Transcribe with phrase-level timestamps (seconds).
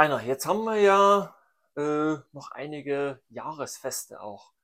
[0.00, 1.36] Rainer, jetzt haben wir ja
[1.76, 4.54] äh, noch einige Jahresfeste auch,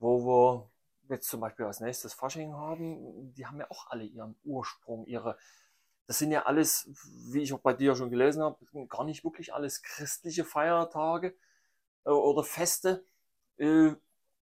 [0.00, 3.32] wo wir jetzt zum Beispiel als nächstes Fasching haben.
[3.34, 5.38] Die haben ja auch alle ihren Ursprung, ihre.
[6.08, 6.90] Das sind ja alles,
[7.30, 11.36] wie ich auch bei dir schon gelesen habe, gar nicht wirklich alles christliche Feiertage
[12.04, 13.04] äh, oder Feste.
[13.56, 13.92] Äh,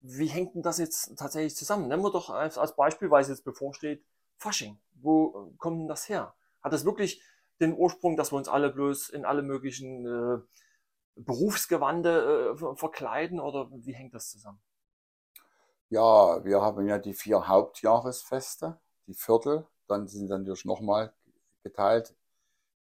[0.00, 1.86] wie hängt denn das jetzt tatsächlich zusammen?
[1.86, 4.02] Nehmen wir doch als, als Beispiel, weil es jetzt bevorsteht,
[4.38, 4.78] Fasching.
[4.94, 6.34] Wo kommt denn das her?
[6.62, 7.20] Hat das wirklich
[7.60, 10.38] den Ursprung, dass wir uns alle bloß in alle möglichen äh,
[11.16, 14.60] Berufsgewande äh, verkleiden oder wie hängt das zusammen?
[15.90, 21.12] Ja, wir haben ja die vier Hauptjahresfeste, die Viertel, dann sind dann natürlich nochmal
[21.62, 22.14] geteilt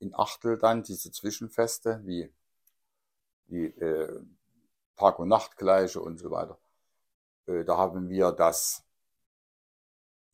[0.02, 2.34] in Achtel dann diese Zwischenfeste wie,
[3.48, 4.21] wie äh,
[4.98, 6.57] Tag- und Nachtgleiche und so weiter.
[7.45, 8.84] Äh, da haben wir das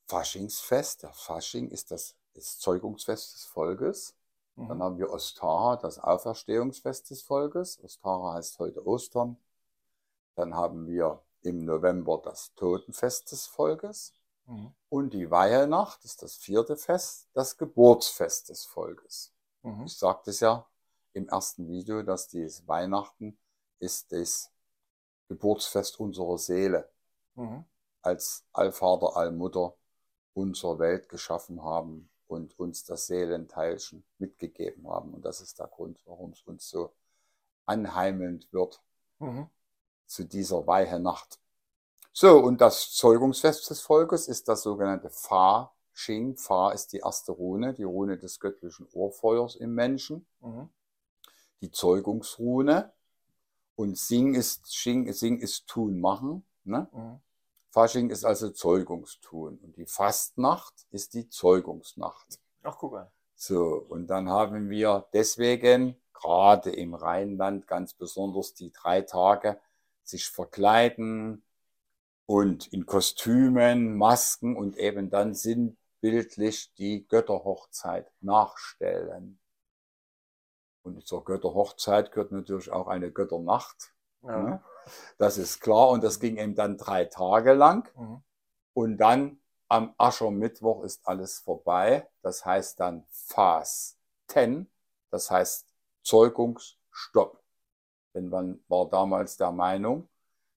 [0.07, 1.03] Faschingsfest.
[1.03, 4.15] Der Fasching ist das, das Zeugungsfest des Volkes.
[4.57, 4.67] Mhm.
[4.67, 7.79] Dann haben wir Ostara, das Auferstehungsfest des Volkes.
[7.83, 9.37] Ostara heißt heute Ostern.
[10.35, 14.13] Dann haben wir im November das Totenfest des Volkes.
[14.45, 14.73] Mhm.
[14.89, 19.31] Und die Weihnacht ist das vierte Fest, das Geburtsfest des Volkes.
[19.61, 19.85] Mhm.
[19.85, 20.65] Ich sagte es ja
[21.13, 23.37] im ersten Video, dass dieses Weihnachten
[23.79, 24.51] ist das
[25.27, 26.89] Geburtsfest unserer Seele.
[27.35, 27.63] Mhm.
[28.01, 29.75] Als Allvater, Allmutter
[30.33, 35.13] unsere Welt geschaffen haben und uns das Seelenteilchen mitgegeben haben.
[35.13, 36.93] Und das ist der Grund, warum es uns so
[37.65, 38.81] anheimelnd wird
[39.19, 39.47] mhm.
[40.05, 41.39] zu dieser Weihnacht.
[42.13, 46.35] So, und das Zeugungsfest des Volkes ist das sogenannte Fa Xing.
[46.37, 50.25] Fa ist die erste Rune, die Rune des göttlichen Ohrfeuers im Menschen.
[50.41, 50.69] Mhm.
[51.61, 52.91] Die Zeugungsrune.
[53.75, 56.43] Und Sing ist, Xing, Sing ist tun, machen.
[56.63, 56.87] Ne?
[56.91, 57.19] Mhm.
[57.77, 62.39] Fasching ist also Zeugungstun und die Fastnacht ist die Zeugungsnacht.
[62.63, 63.11] Ach, guck mal.
[63.35, 69.59] So, und dann haben wir deswegen gerade im Rheinland ganz besonders die drei Tage
[70.01, 71.43] sich verkleiden
[72.25, 79.37] und in Kostümen, Masken und eben dann sinnbildlich die Götterhochzeit nachstellen.
[80.81, 83.93] Und zur Götterhochzeit gehört natürlich auch eine Götternacht.
[84.23, 84.41] Ja.
[84.41, 84.63] Ne?
[85.17, 85.89] Das ist klar.
[85.89, 87.89] Und das ging eben dann drei Tage lang.
[87.95, 88.21] Mhm.
[88.73, 89.39] Und dann
[89.69, 92.07] am Aschermittwoch ist alles vorbei.
[92.21, 94.69] Das heißt dann Fasten.
[95.09, 95.67] Das heißt
[96.03, 97.41] Zeugungsstopp.
[98.13, 100.07] Denn man war damals der Meinung,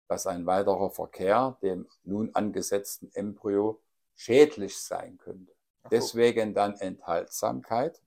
[0.08, 3.80] dass ein weiterer Verkehr dem nun angesetzten Embryo
[4.14, 5.52] schädlich sein könnte.
[5.90, 8.00] Deswegen dann Enthaltsamkeit.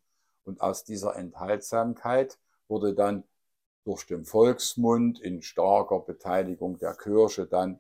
[0.46, 3.24] Und aus dieser Enthaltsamkeit wurde dann
[3.84, 7.80] durch den Volksmund in starker Beteiligung der Kirche dann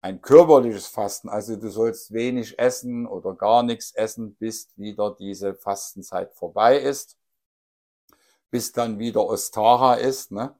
[0.00, 1.28] ein körperliches Fasten.
[1.28, 7.18] Also du sollst wenig essen oder gar nichts essen, bis wieder diese Fastenzeit vorbei ist,
[8.50, 10.54] bis dann wieder Ostara ist, ne?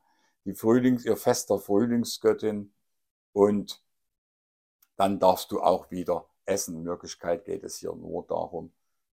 [0.44, 2.72] die Frühlings, ihr fester Frühlingsgöttin
[3.32, 3.82] und
[4.96, 6.76] dann darfst du auch wieder essen.
[6.76, 8.72] In Wirklichkeit geht es hier nur darum,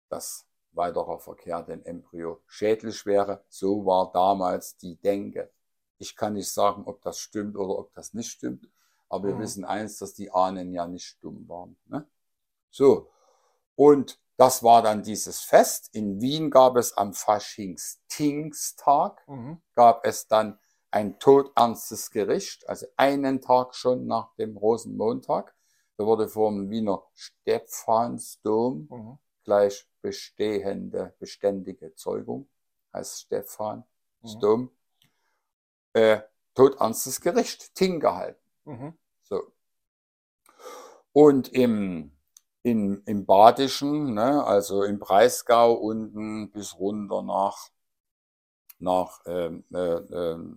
[0.10, 3.44] dass weiterer Verkehr den Embryo schädlich wäre.
[3.50, 5.52] So war damals die Denke.
[5.98, 8.68] Ich kann nicht sagen, ob das stimmt oder ob das nicht stimmt,
[9.10, 9.42] aber wir mhm.
[9.42, 11.78] wissen eins, dass die Ahnen ja nicht dumm waren.
[11.86, 12.08] Ne?
[12.70, 13.10] So,
[13.76, 15.90] und das war dann dieses Fest.
[15.94, 19.62] In Wien gab es am Faschingstag, mhm.
[19.76, 20.60] gab es dann
[20.92, 25.56] ein todernstes Gericht, also einen Tag schon nach dem Rosenmontag.
[25.98, 32.48] Da wurde vom Wiener Stephansdom mhm gleich bestehende, beständige Zeugung,
[32.94, 33.84] heißt Stephan,
[34.22, 34.40] mhm.
[34.40, 34.72] Dom,
[35.94, 36.20] äh,
[36.54, 38.40] todernstes Gericht, Ting gehalten.
[38.66, 38.94] Mhm.
[39.24, 39.42] So.
[41.14, 42.12] Und im,
[42.64, 47.70] in, im Badischen, ne, also im Breisgau unten bis runter nach,
[48.80, 50.48] nach ähm, äh, äh,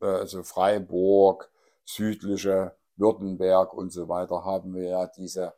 [0.00, 1.52] also Freiburg,
[1.84, 5.54] südliche Württemberg und so weiter, haben wir ja diese,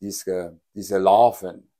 [0.00, 1.71] diese, diese Larven,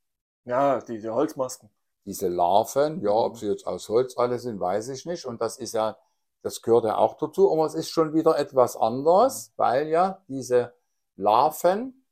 [0.44, 1.70] ja, diese Holzmasken.
[2.04, 5.25] Diese Larven, ja, ob sie jetzt aus Holz alle sind, weiß ich nicht.
[5.25, 5.96] Und das ist ja,
[6.43, 7.52] das gehört ja auch dazu.
[7.52, 10.75] Aber es ist schon wieder etwas anders, weil ja diese
[11.17, 12.05] Larven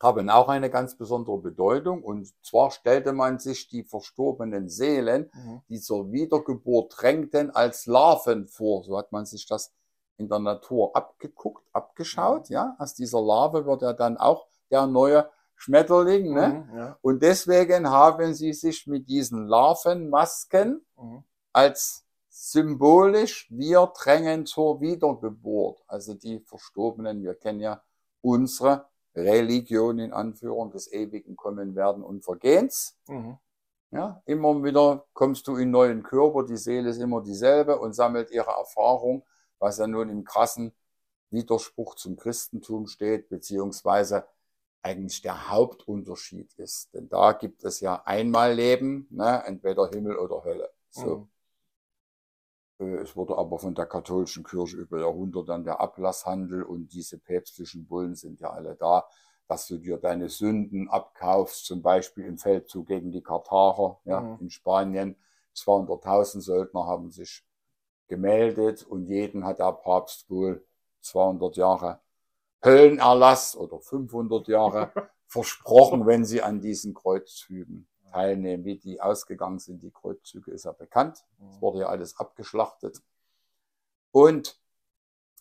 [0.00, 2.04] haben auch eine ganz besondere Bedeutung.
[2.04, 5.62] Und zwar stellte man sich die verstorbenen Seelen, mhm.
[5.68, 8.84] die zur Wiedergeburt drängten, als Larven vor.
[8.84, 9.72] So hat man sich das
[10.16, 12.50] in der Natur abgeguckt, abgeschaut.
[12.50, 12.54] Mhm.
[12.54, 15.28] Ja, aus dieser Larve wird ja dann auch der neue
[15.58, 16.32] Schmetterling.
[16.32, 16.66] Ne?
[16.70, 16.98] Mhm, ja.
[17.02, 21.24] Und deswegen haben sie sich mit diesen Larvenmasken mhm.
[21.52, 25.82] als symbolisch, wir drängen zur Wiedergeburt.
[25.88, 27.82] Also die Verstorbenen, wir kennen ja
[28.20, 32.96] unsere Religion in Anführung des ewigen Kommen werden und Vergehens.
[33.08, 33.38] Mhm.
[33.90, 38.30] Ja, immer wieder kommst du in neuen Körper, die Seele ist immer dieselbe und sammelt
[38.30, 39.24] ihre Erfahrung,
[39.58, 40.72] was ja nun im krassen
[41.30, 44.26] Widerspruch zum Christentum steht, beziehungsweise
[44.82, 46.92] eigentlich der Hauptunterschied ist.
[46.94, 50.70] Denn da gibt es ja einmal Leben, ne, entweder Himmel oder Hölle.
[50.90, 51.16] So.
[51.16, 51.28] Mhm.
[52.78, 57.86] Es wurde aber von der katholischen Kirche über Jahrhunderte dann der Ablasshandel und diese päpstlichen
[57.88, 59.04] Bullen sind ja alle da,
[59.48, 64.38] dass du dir deine Sünden abkaufst, zum Beispiel im Feldzug gegen die Karthager ja, mhm.
[64.42, 65.16] in Spanien.
[65.56, 67.44] 200.000 Söldner haben sich
[68.06, 70.64] gemeldet und jeden hat der Papst wohl
[71.00, 72.00] 200 Jahre
[72.64, 74.92] Höllenerlass oder 500 Jahre
[75.26, 78.64] versprochen, wenn sie an diesen Kreuzzügen teilnehmen.
[78.64, 81.24] Wie die ausgegangen sind, die Kreuzzüge, ist ja bekannt.
[81.38, 81.60] Es mhm.
[81.60, 83.00] wurde ja alles abgeschlachtet.
[84.10, 84.58] Und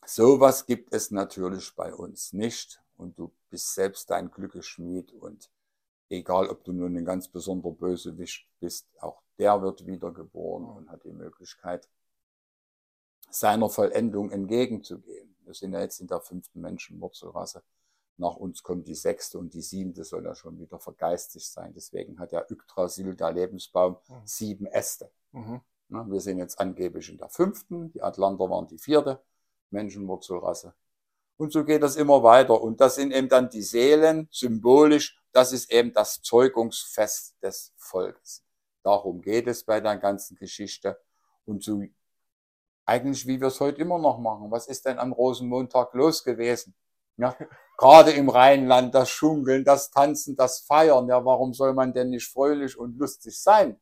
[0.05, 2.81] sowas gibt es natürlich bei uns nicht.
[2.97, 5.13] Und du bist selbst dein Glückesschmied.
[5.13, 5.49] Und
[6.09, 11.03] egal, ob du nun ein ganz besonderer Bösewicht bist, auch der wird wiedergeboren und hat
[11.03, 11.87] die Möglichkeit,
[13.29, 15.35] seiner Vollendung entgegenzugehen.
[15.47, 17.63] Wir sind ja jetzt in der fünften Menschenwurzelrasse.
[18.17, 21.71] Nach uns kommt die sechste und die siebte soll ja schon wieder vergeistigt sein.
[21.73, 24.21] Deswegen hat der Yggdrasil, der Lebensbaum, mhm.
[24.25, 25.09] sieben Äste.
[25.31, 25.61] Mhm.
[25.89, 29.21] wir sind jetzt angeblich in der fünften, die Atlanter waren die vierte
[29.69, 30.73] Menschenwurzelrasse.
[31.37, 32.59] Und so geht das immer weiter.
[32.61, 38.43] Und das sind eben dann die Seelen, symbolisch, das ist eben das Zeugungsfest des Volkes.
[38.83, 40.99] Darum geht es bei der ganzen Geschichte.
[41.45, 41.83] Und so
[42.87, 44.49] eigentlich, wie wir es heute immer noch machen.
[44.49, 46.73] Was ist denn am Rosenmontag los gewesen?
[47.17, 47.35] Ja,
[47.77, 51.07] gerade im Rheinland, das Schunkeln, das Tanzen, das Feiern.
[51.09, 53.79] Ja, warum soll man denn nicht fröhlich und lustig sein?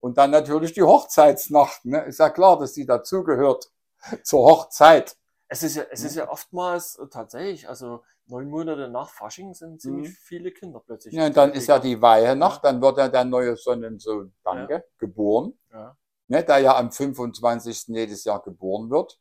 [0.00, 1.84] Und dann natürlich die Hochzeitsnacht.
[1.84, 2.04] Ne?
[2.04, 3.70] Ist ja klar, dass die dazugehört
[4.22, 5.16] zur Hochzeit.
[5.48, 10.08] Es ist ja, es ist ja oftmals tatsächlich, also neun Monate nach Fasching sind ziemlich
[10.08, 10.16] mhm.
[10.22, 11.14] viele Kinder plötzlich.
[11.14, 14.82] Ja, und dann ist ja die Weihenacht, dann wird ja der neue Sonnensohn, danke, ja.
[14.98, 15.56] geboren.
[15.72, 15.96] Ja
[16.28, 17.88] ne, der ja am 25.
[17.88, 19.20] jedes Jahr geboren wird.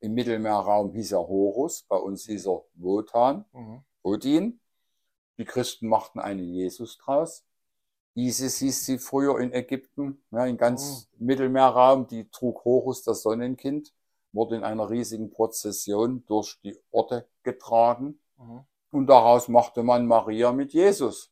[0.00, 3.84] Im Mittelmeerraum hieß er Horus, bei uns hieß er Wotan, mhm.
[4.02, 4.60] Odin.
[5.38, 7.44] Die Christen machten einen Jesus draus.
[8.14, 11.26] Isis hieß sie früher in Ägypten, ja, in ganz mhm.
[11.26, 12.06] Mittelmeerraum.
[12.08, 13.94] Die trug Horus, das Sonnenkind,
[14.32, 18.20] wurde in einer riesigen Prozession durch die Orte getragen.
[18.36, 18.64] Mhm.
[18.90, 21.31] Und daraus machte man Maria mit Jesus.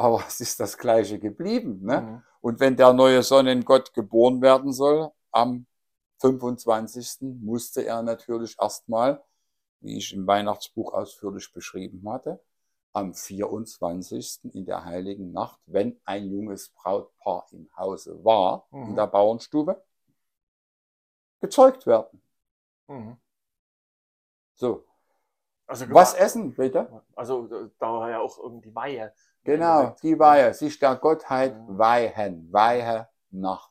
[0.00, 1.80] Aber es ist das Gleiche geblieben.
[1.82, 2.00] Ne?
[2.00, 2.22] Mhm.
[2.40, 5.66] Und wenn der neue Sonnengott geboren werden soll, am
[6.22, 7.38] 25.
[7.42, 9.22] musste er natürlich erstmal,
[9.80, 12.42] wie ich im Weihnachtsbuch ausführlich beschrieben hatte,
[12.94, 14.54] am 24.
[14.54, 18.88] in der heiligen Nacht, wenn ein junges Brautpaar im Hause war, mhm.
[18.88, 19.84] in der Bauernstube,
[21.42, 22.22] gezeugt werden.
[22.88, 23.18] Mhm.
[24.54, 24.86] So.
[25.70, 26.88] Also, Was essen, bitte?
[27.14, 27.46] Also
[27.78, 29.12] da war ja auch irgendwie Weihe.
[29.44, 33.70] Genau, die Weihe, sich der Gottheit weihen, weihe Nacht.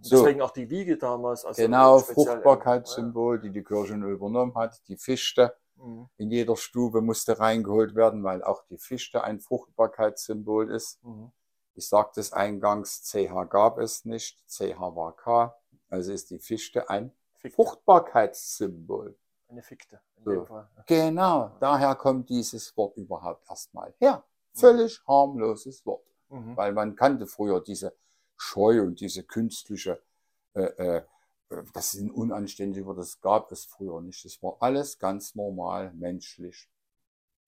[0.00, 0.18] So.
[0.18, 1.44] Deswegen auch die Wiege damals.
[1.44, 4.80] Also genau, Fruchtbarkeitssymbol, die die Kirche übernommen hat.
[4.86, 6.08] Die Fichte mhm.
[6.18, 11.02] in jeder Stube musste reingeholt werden, weil auch die Fichte ein Fruchtbarkeitssymbol ist.
[11.02, 11.32] Mhm.
[11.74, 15.56] Ich sagte es eingangs, CH gab es nicht, CH war K.
[15.90, 17.56] Also ist die Fichte ein Fichte.
[17.56, 19.16] Fruchtbarkeitssymbol.
[19.54, 20.00] Eine Fichte.
[20.24, 20.48] So.
[20.86, 24.24] Genau, daher kommt dieses Wort überhaupt erstmal her.
[24.52, 26.04] Völlig harmloses Wort.
[26.28, 26.56] Mhm.
[26.56, 27.94] Weil man kannte früher diese
[28.36, 30.02] Scheu und diese künstliche,
[30.54, 31.02] äh, äh,
[31.72, 34.24] das sind unanständige Worte, das gab es früher nicht.
[34.24, 36.68] Das war alles ganz normal, menschlich.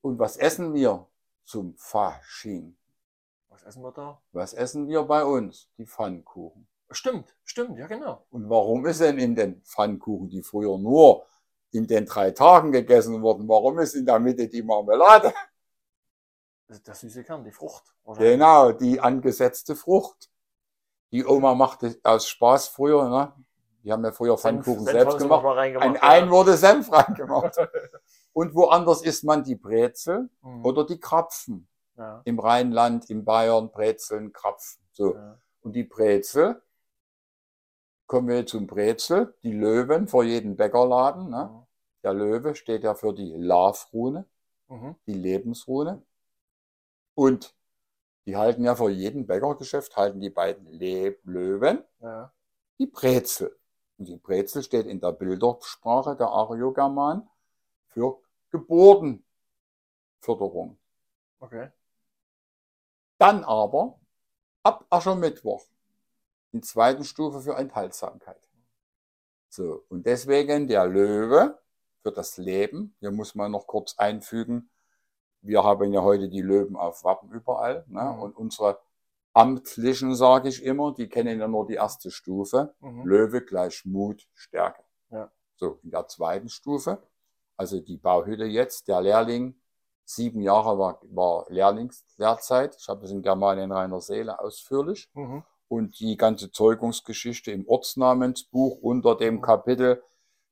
[0.01, 1.09] Und was essen wir
[1.45, 2.77] zum Fasching?
[3.49, 4.23] Was essen wir da?
[4.31, 5.69] Was essen wir bei uns?
[5.77, 6.69] Die Pfannkuchen.
[6.89, 8.25] Stimmt, stimmt, ja genau.
[8.31, 11.27] Und warum ist denn in den Pfannkuchen, die früher nur
[11.77, 15.33] in den drei Tagen gegessen wurden, warum ist in der Mitte die Marmelade?
[16.69, 17.95] Der süße Kern, die Frucht.
[18.19, 20.31] Genau, die angesetzte Frucht.
[21.13, 23.33] Die Oma machte aus Spaß früher, ne?
[23.85, 25.45] Die haben ja früher Pfannkuchen selbst gemacht.
[25.59, 27.57] Ein Ein wurde Senf reingemacht.
[28.33, 30.65] Und woanders isst man die Brezel mhm.
[30.65, 31.69] oder die Krapfen.
[31.97, 32.21] Ja.
[32.25, 34.83] Im Rheinland, in Bayern, Brezeln, Krapfen.
[34.93, 35.15] So.
[35.15, 35.39] Ja.
[35.63, 36.61] Und die Brezel,
[38.07, 41.31] kommen wir zum Brezel, die Löwen vor jedem Bäckerladen.
[41.31, 41.66] Ne?
[42.07, 44.25] Der Löwe steht ja für die Love-Rune,
[44.69, 44.95] mhm.
[45.09, 46.07] die Lebensrune.
[47.17, 47.53] Und
[48.27, 52.33] die halten ja vor jedem Bäckergeschäft, halten die beiden Le Löwen ja.
[52.79, 53.59] die Brezel.
[53.99, 57.29] Und die Brezel steht in der Bildersprache der Ariogerman
[57.89, 58.21] für
[58.53, 60.79] Geburtenförderung.
[61.41, 61.73] Okay.
[63.19, 63.99] Dann aber
[64.63, 65.67] ab Aschermittwoch
[66.53, 68.49] in zweiten Stufe für Enthaltsamkeit.
[69.49, 71.59] So, und deswegen der Löwe
[72.07, 72.95] für das Leben.
[73.01, 74.71] Hier muss man noch kurz einfügen,
[75.41, 77.85] wir haben ja heute die Löwen auf Wappen überall.
[77.89, 78.01] Ne?
[78.01, 78.23] Mhm.
[78.23, 78.79] Und unsere
[79.33, 82.75] Amtlichen, sage ich immer, die kennen ja nur die erste Stufe.
[82.79, 83.05] Mhm.
[83.05, 84.85] Löwe gleich Mut, Stärke.
[85.11, 85.33] Ja.
[85.57, 87.03] So, in der zweiten Stufe,
[87.57, 89.57] also die Bauhütte jetzt, der Lehrling,
[90.05, 92.77] sieben Jahre war, war Lehrlingslehrzeit.
[92.79, 95.11] Ich habe es in Germanien reiner Seele ausführlich.
[95.15, 95.43] Mhm.
[95.67, 99.41] Und die ganze Zeugungsgeschichte im Ortsnamensbuch unter dem Mhm.
[99.41, 100.03] Kapitel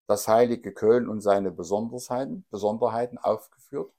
[0.07, 3.93] Das heilige Köln und seine Besonderheiten, Besonderheiten aufgeführt.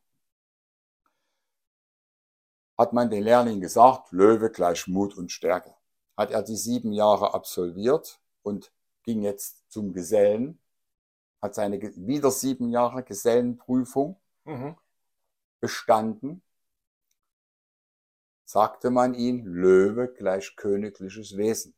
[2.77, 5.73] Hat man den Lehrling gesagt, Löwe gleich Mut und Stärke.
[6.17, 8.71] Hat er die sieben Jahre absolviert und
[9.03, 10.59] ging jetzt zum Gesellen,
[11.41, 14.77] hat seine wieder sieben Jahre Gesellenprüfung Mhm.
[15.59, 16.43] bestanden,
[18.45, 21.75] sagte man ihn, Löwe gleich königliches Wesen.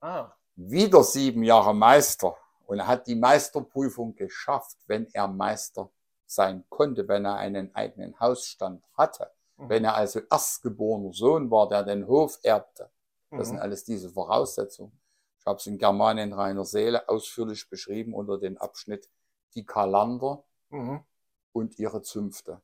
[0.00, 0.32] Ah.
[0.54, 2.36] Wieder sieben Jahre Meister
[2.68, 5.90] und er hat die Meisterprüfung geschafft, wenn er Meister
[6.26, 9.68] sein konnte, wenn er einen eigenen Hausstand hatte, Mhm.
[9.70, 12.90] wenn er also erstgeborener Sohn war, der den Hof erbte.
[13.30, 13.62] Das sind Mhm.
[13.62, 14.92] alles diese Voraussetzungen.
[15.40, 19.08] Ich habe es in Germanien reiner Seele ausführlich beschrieben unter dem Abschnitt
[19.54, 21.02] die Kalander Mhm.
[21.52, 22.60] und ihre Zünfte.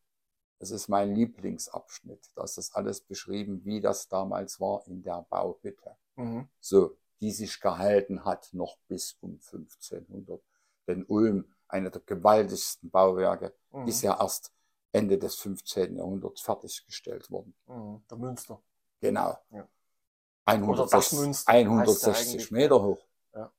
[0.58, 2.30] Das ist mein Lieblingsabschnitt.
[2.34, 5.96] Das ist alles beschrieben, wie das damals war in der Bauhütte.
[6.16, 6.48] Mhm.
[6.60, 10.42] So, die sich gehalten hat noch bis um 1500.
[10.86, 13.88] Denn Ulm, einer der gewaltigsten Bauwerke, Mhm.
[13.88, 14.52] ist ja erst
[14.92, 15.96] Ende des 15.
[15.96, 17.54] Jahrhunderts fertiggestellt worden.
[17.66, 18.02] Mhm.
[18.08, 18.62] Der Münster.
[19.00, 19.38] Genau.
[19.50, 19.68] Ja.
[20.46, 23.06] 160, das Münster, 160 heißt ja eigentlich, Meter hoch.
[23.34, 23.52] Ja.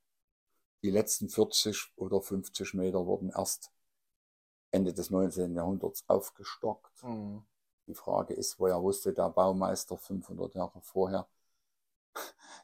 [0.82, 3.70] Die letzten 40 oder 50 Meter wurden erst
[4.70, 5.54] Ende des 19.
[5.54, 7.02] Jahrhunderts aufgestockt.
[7.02, 7.44] Mhm.
[7.86, 11.28] Die Frage ist, woher wusste der Baumeister 500 Jahre vorher,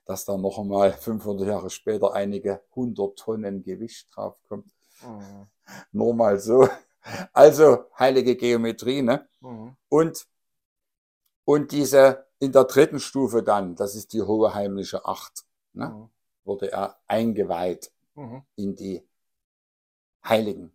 [0.04, 4.73] dass da noch einmal 500 Jahre später einige 100 Tonnen Gewicht draufkommt.
[5.02, 5.47] Mhm.
[5.92, 6.68] Nur mal so.
[7.32, 9.28] Also heilige Geometrie, ne?
[9.40, 9.76] Mhm.
[9.88, 10.26] Und,
[11.44, 15.88] und diese in der dritten Stufe dann, das ist die hohe heimliche Acht, ne?
[15.88, 16.11] Mhm.
[16.44, 18.42] wurde er eingeweiht Mhm.
[18.56, 19.09] in die
[20.25, 20.71] heiligen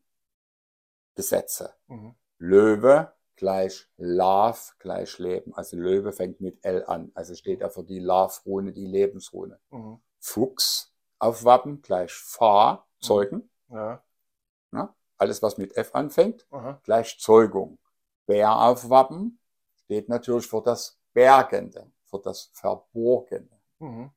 [1.15, 1.73] Gesetze.
[1.87, 2.15] Mhm.
[2.39, 5.53] Löwe gleich Lav gleich Leben.
[5.55, 7.11] Also Löwe fängt mit L an.
[7.15, 9.59] Also steht er für die Lav-Rune, die Lebensrune.
[9.71, 9.99] Mhm.
[10.19, 13.49] Fuchs auf Wappen gleich Fahr, Zeugen.
[13.69, 14.93] Ja.
[15.17, 16.79] Alles, was mit F anfängt, Aha.
[16.83, 17.79] gleich Zeugung.
[18.27, 19.39] Bär auf Wappen
[19.83, 23.49] steht natürlich für das Bergende, für das Verborgene.
[23.79, 24.11] Mhm.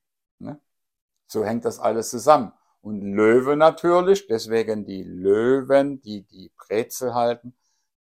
[1.27, 2.53] So hängt das alles zusammen.
[2.83, 7.55] Und Löwe natürlich, deswegen die Löwen, die die Brezel halten.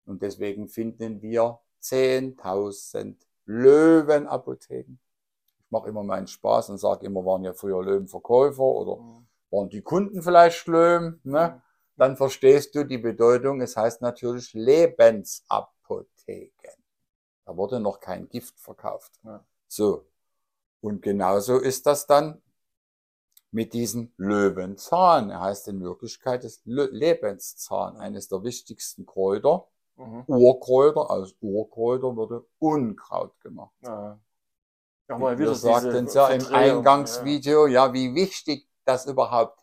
[0.08, 4.98] Und deswegen finden wir 10.000 Löwenapotheken.
[5.60, 9.28] Ich mache immer meinen Spaß und sage immer, waren ja früher Löwenverkäufer oder Mhm.
[9.52, 11.20] waren die Kunden vielleicht Löwen.
[11.24, 11.62] Ne?
[11.98, 13.62] Dann verstehst du die Bedeutung.
[13.62, 16.52] Es heißt natürlich Lebensapotheken.
[17.46, 19.14] Da wurde noch kein Gift verkauft.
[19.24, 19.44] Ja.
[19.68, 20.06] So.
[20.82, 22.42] Und genauso ist das dann
[23.52, 25.30] mit diesem Löwenzahn.
[25.32, 29.68] Er heißt in Wirklichkeit das Lebenszahn, eines der wichtigsten Kräuter.
[29.98, 30.24] Mhm.
[30.28, 33.74] Urkräuter, aus Urkräuter wurde Unkraut gemacht.
[33.82, 34.20] Ja.
[35.10, 39.60] Ja, mal wieder Wir sagten ja im Eingangsvideo, ja, wie wichtig das überhaupt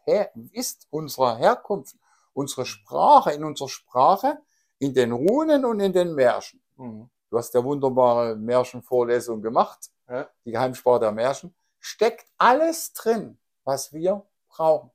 [0.53, 1.97] ist, unsere Herkunft,
[2.33, 4.38] unsere Sprache, in unserer Sprache,
[4.79, 6.62] in den Runen und in den Märchen.
[6.79, 6.85] Ja.
[6.85, 7.11] Mhm.
[7.31, 10.29] Du hast ja wunderbare Märchenvorlesung gemacht, Ja.
[10.45, 14.91] die Geheimsprache der Märchen, steckt alles drin, was wir brauchen.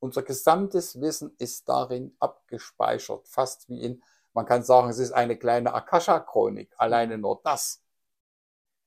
[0.00, 4.02] Unser gesamtes Wissen ist darin abgespeichert, fast wie in,
[4.34, 7.82] man kann sagen, es ist eine kleine Akasha-Chronik, alleine nur das.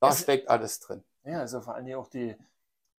[0.01, 1.03] Da Es- steckt alles drin.
[1.23, 2.35] Ja, also vor allen Dingen auch die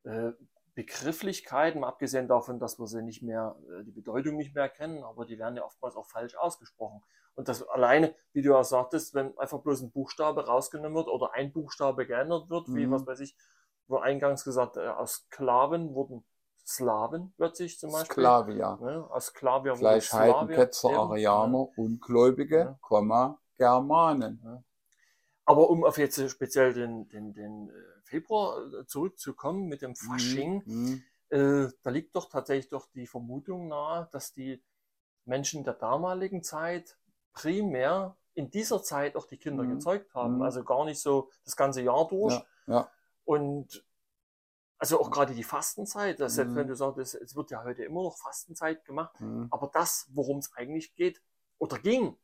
[0.04, 0.32] äh,
[0.74, 5.04] Begrifflichkeiten, mal abgesehen davon, dass wir sie nicht mehr, äh, die Bedeutung nicht mehr kennen,
[5.04, 7.02] aber die werden ja oftmals auch falsch ausgesprochen.
[7.34, 11.32] Und das alleine, wie du ja sagtest, wenn einfach bloß ein Buchstabe rausgenommen wird oder
[11.34, 12.92] ein Buchstabe geändert wird, wie, Mhm.
[12.92, 13.36] was weiß ich,
[13.88, 16.24] wo eingangs gesagt, äh, aus Sklaven wurden
[16.64, 18.12] Slaven plötzlich zum Beispiel.
[18.12, 18.78] Sklavia.
[18.80, 19.06] Ne?
[19.10, 22.78] Aus Sklavier Gleich eben, Arianer, Ungläubige, Ja.
[22.80, 24.64] Komma, Germanen.
[25.44, 27.72] Aber um auf jetzt speziell den, den, den äh,
[28.04, 31.02] Februar äh, zurückzukommen mit dem Fasching, Mhm.
[31.30, 34.62] äh, da liegt doch tatsächlich doch die Vermutung nahe, dass die
[35.24, 36.96] Menschen der damaligen Zeit
[37.32, 39.70] primär in dieser Zeit auch die Kinder Mhm.
[39.74, 40.36] gezeugt haben.
[40.36, 40.42] Mhm.
[40.42, 42.34] Also gar nicht so das ganze Jahr durch.
[42.34, 42.88] Ja, ja.
[43.24, 43.84] Und
[44.82, 46.56] also auch gerade die Fastenzeit, das selbst Mhm.
[46.56, 49.46] wenn du sagst, es, wird ja heute immer noch Fastenzeit gemacht, Mhm.
[49.52, 51.22] aber das, worum es eigentlich geht
[51.58, 52.16] oder ging,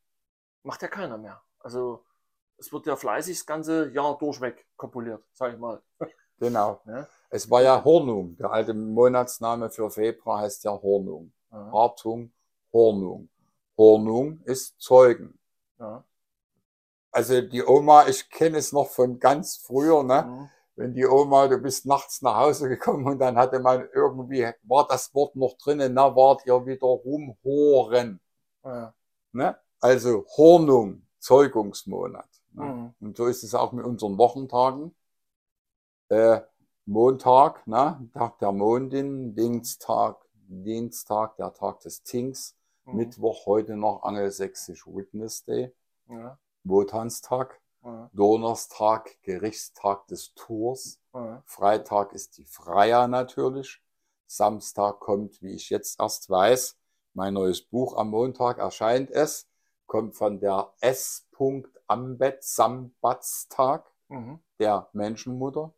[0.65, 1.41] macht ja keiner mehr.
[1.61, 2.05] Also
[2.57, 5.81] es wird ja fleißig das ganze Jahr durchweg kopuliert, sag ich mal.
[6.41, 6.81] Genau.
[6.87, 7.07] Ja.
[7.31, 8.37] Es war ja Hornung.
[8.37, 11.33] Der alte Monatsname für Februar heißt ja Hornung.
[11.51, 11.73] Ja.
[11.73, 12.33] Hartung,
[12.73, 13.29] Hornung.
[13.77, 15.37] Hornung ist Zeugen.
[15.81, 16.05] Ja.
[17.11, 20.23] Also die Oma, ich kenne es noch von ganz früher, ne?
[20.23, 20.51] Mhm.
[20.79, 24.87] Wenn die Oma, du bist nachts nach Hause gekommen und dann hatte man irgendwie, war
[24.87, 28.21] das Wort noch drinnen, na, wart ihr wieder rumhoren.
[28.65, 28.95] Ja.
[29.33, 29.57] Ne?
[29.81, 32.29] Also Hornung, Zeugungsmonat.
[32.53, 32.65] Ne?
[32.65, 32.95] Mhm.
[33.01, 34.95] Und so ist es auch mit unseren Wochentagen.
[36.09, 36.41] Äh,
[36.87, 38.09] Montag, ne?
[38.15, 42.55] Tag der Mondin, Dienstag, Dienstag, der Tag des Tings,
[42.85, 42.97] Mhm.
[42.97, 45.75] Mittwoch heute noch angelsächsisch Witness Day,
[46.09, 46.39] Ja.
[46.65, 48.11] Wotanstag, Ja.
[48.13, 51.43] Donnerstag, Gerichtstag des Tours, Ja.
[51.47, 53.81] Freitag ist die Freier natürlich,
[54.27, 56.77] Samstag kommt, wie ich jetzt erst weiß,
[57.15, 59.49] mein neues Buch am Montag erscheint es,
[59.87, 61.25] kommt von der S.
[61.87, 64.41] Ambet Sambatstag Mhm.
[64.59, 65.73] der Menschenmutter.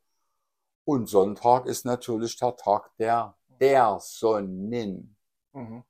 [0.84, 5.16] Und Sonntag ist natürlich der Tag der, der Sonnen.
[5.52, 5.84] Mhm.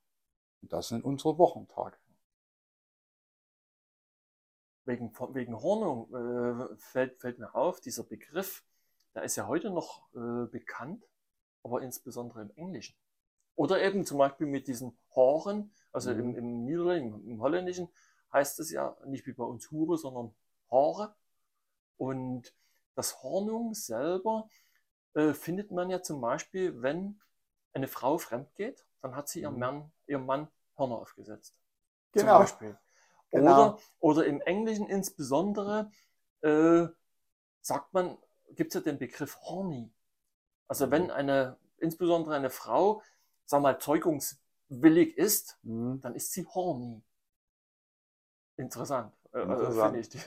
[0.61, 1.97] Das sind unsere Wochentage.
[4.85, 8.63] Wegen, wegen Hornung äh, fällt, fällt mir auf, dieser Begriff,
[9.15, 11.07] der ist ja heute noch äh, bekannt,
[11.63, 12.95] aber insbesondere im Englischen.
[13.55, 16.19] Oder eben zum Beispiel mit diesen Horen, also Mhm.
[16.19, 17.89] im, im Niederländischen, im, im Holländischen
[18.33, 20.33] heißt es ja nicht wie bei uns Hure, sondern
[20.71, 21.15] Hore.
[21.97, 22.53] Und
[22.95, 24.49] das Hornung selber
[25.13, 27.21] äh, findet man ja zum Beispiel, wenn
[27.73, 29.59] eine Frau fremd geht, dann hat sie ihrem Mhm.
[29.59, 30.47] Mann, ihrem Mann
[30.77, 31.55] Hörner aufgesetzt.
[32.13, 32.31] Genau.
[32.33, 32.77] Zum Beispiel.
[33.33, 33.75] Genau.
[33.75, 35.91] Oder, oder im Englischen insbesondere
[36.41, 36.87] äh,
[37.61, 38.17] sagt man,
[38.51, 39.91] gibt es ja den Begriff horny.
[40.67, 40.91] Also Mhm.
[40.91, 43.03] wenn eine, insbesondere eine Frau,
[43.45, 46.01] sag mal, zeugungswillig ist, Mhm.
[46.01, 47.03] dann ist sie horny.
[48.57, 49.71] Interessant, äh, äh, Interessant.
[49.71, 50.09] finde ich.
[50.09, 50.19] Die-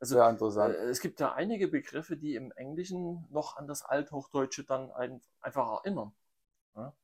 [0.00, 0.76] Also Sehr äh, interessant.
[0.90, 5.70] es gibt ja einige Begriffe, die im Englischen noch an das Althochdeutsche dann ein, einfach
[5.84, 6.12] erinnern.
[6.76, 6.94] Ja?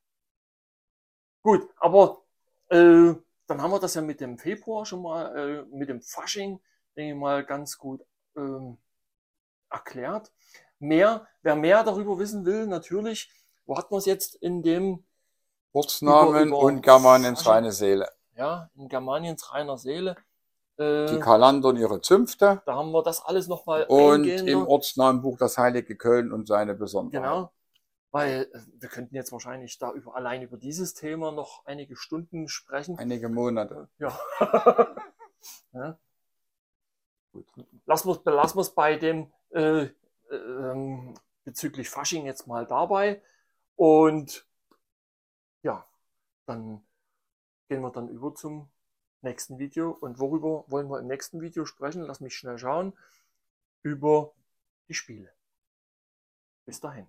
[1.43, 2.23] Gut, aber
[2.69, 3.15] äh,
[3.49, 6.61] dann haben wir das ja mit dem Februar schon mal, äh, mit dem Fasching,
[6.97, 8.05] denke ich mal, ganz gut
[8.37, 8.79] ähm,
[9.71, 10.31] erklärt.
[10.79, 13.31] Mehr, wer mehr darüber wissen will, natürlich,
[13.67, 15.05] wo hat man es jetzt in dem,
[15.73, 17.53] Ortsnamen und Germaniens Fasching.
[17.53, 18.09] reine Seele.
[18.37, 20.17] ja, in Germaniens reiner Seele,
[20.77, 22.63] äh, Die Kalander und ihre Zünfte.
[22.65, 27.23] da haben wir das alles nochmal Und im Ortsnamenbuch das Heilige Köln und seine Besonderheit.
[27.23, 27.53] Genau,
[28.11, 32.49] weil äh, wir könnten jetzt wahrscheinlich da über, allein über dieses Thema noch einige Stunden
[32.49, 32.99] sprechen.
[32.99, 33.89] Einige Monate.
[33.99, 34.19] Ja.
[35.73, 35.99] ja.
[37.33, 37.47] Gut.
[37.87, 39.89] Lassen wir es bei dem äh,
[40.31, 43.23] äh, ähm, bezüglich Fasching jetzt mal dabei.
[43.77, 44.47] Und
[45.63, 45.87] ja,
[46.47, 46.83] dann
[47.69, 48.69] gehen wir dann über zum
[49.23, 49.91] nächsten Video.
[49.91, 52.03] Und worüber wollen wir im nächsten Video sprechen?
[52.03, 52.93] Lass mich schnell schauen.
[53.83, 54.33] Über
[54.89, 55.33] die Spiele.
[56.65, 57.09] Bis dahin.